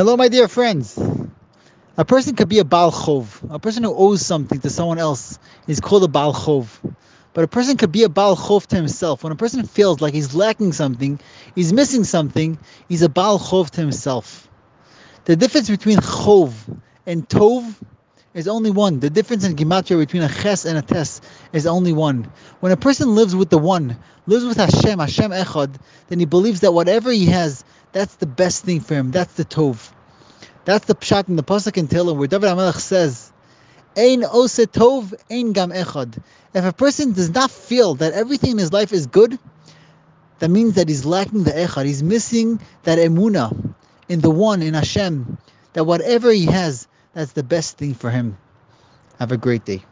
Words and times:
Hello, 0.00 0.16
my 0.16 0.28
dear 0.28 0.48
friends. 0.48 0.98
A 1.98 2.06
person 2.06 2.34
could 2.34 2.48
be 2.48 2.58
a 2.58 2.64
balchov. 2.64 3.54
A 3.54 3.58
person 3.58 3.82
who 3.82 3.94
owes 3.94 4.24
something 4.24 4.58
to 4.60 4.70
someone 4.70 4.98
else 4.98 5.38
is 5.66 5.78
called 5.78 6.04
a 6.04 6.08
balchov. 6.08 6.68
But 7.34 7.44
a 7.44 7.48
person 7.48 7.76
could 7.76 7.92
be 7.92 8.04
a 8.04 8.08
balchov 8.08 8.66
to 8.68 8.76
himself. 8.76 9.22
When 9.22 9.30
a 9.30 9.36
person 9.36 9.62
feels 9.64 10.00
like 10.00 10.14
he's 10.14 10.34
lacking 10.34 10.72
something, 10.72 11.20
he's 11.54 11.74
missing 11.74 12.04
something, 12.04 12.58
he's 12.88 13.02
a 13.02 13.10
balchov 13.10 13.72
to 13.72 13.82
himself. 13.82 14.48
The 15.26 15.36
difference 15.36 15.68
between 15.68 15.98
Chov 15.98 16.54
and 17.04 17.28
Tov 17.28 17.70
is 18.32 18.48
only 18.48 18.70
one. 18.70 19.00
The 19.00 19.10
difference 19.10 19.44
in 19.44 19.54
Gematria 19.54 19.98
between 19.98 20.22
a 20.22 20.30
Ches 20.30 20.64
and 20.64 20.78
a 20.78 20.82
Tes 20.82 21.20
is 21.52 21.66
only 21.66 21.92
one. 21.92 22.32
When 22.60 22.72
a 22.72 22.76
person 22.78 23.14
lives 23.14 23.36
with 23.36 23.50
the 23.50 23.58
one, 23.58 23.98
lives 24.26 24.46
with 24.46 24.56
Hashem, 24.56 24.98
Hashem 24.98 25.30
Echad, 25.30 25.76
then 26.08 26.20
he 26.20 26.24
believes 26.24 26.60
that 26.60 26.72
whatever 26.72 27.10
he 27.10 27.26
has, 27.26 27.64
that's 27.92 28.14
the 28.16 28.26
best 28.26 28.64
thing 28.64 28.80
for 28.80 28.94
him. 28.94 29.10
That's 29.10 29.34
the 29.34 29.44
Tov. 29.44 29.90
That's 30.64 30.86
the 30.86 30.94
pshat 30.94 31.28
in 31.28 31.36
the 31.36 31.42
pasuk 31.42 31.76
in 31.76 31.88
Tehillim 31.88 32.16
where 32.16 32.28
David 32.28 32.50
HaMelech 32.50 32.76
says, 32.76 33.32
"Ein 33.96 34.24
ose 34.24 34.66
tov, 34.66 35.14
ein 35.30 35.52
gam 35.52 35.70
echad." 35.70 36.22
If 36.52 36.64
a 36.64 36.72
person 36.72 37.12
does 37.12 37.30
not 37.30 37.50
feel 37.50 37.94
that 37.96 38.12
everything 38.12 38.52
in 38.52 38.58
his 38.58 38.72
life 38.72 38.92
is 38.92 39.06
good, 39.06 39.38
that 40.38 40.48
means 40.48 40.74
that 40.74 40.88
he's 40.88 41.04
lacking 41.04 41.44
the 41.44 41.52
echad. 41.52 41.86
He's 41.86 42.02
missing 42.02 42.60
that 42.82 42.98
emuna 42.98 43.74
in 44.08 44.20
the 44.20 44.30
one 44.30 44.62
in 44.62 44.74
Hashem. 44.74 45.38
That 45.72 45.84
whatever 45.84 46.30
he 46.30 46.46
has, 46.46 46.88
that's 47.14 47.32
the 47.32 47.42
best 47.42 47.78
thing 47.78 47.94
for 47.94 48.10
him. 48.10 48.36
Have 49.18 49.32
a 49.32 49.36
great 49.36 49.64
day. 49.64 49.82